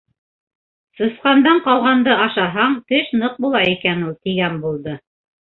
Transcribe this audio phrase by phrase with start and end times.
[0.99, 4.99] -Сысҡандан ҡалғанды ашаһаң, теш ныҡ була икән ул,- тигән булды.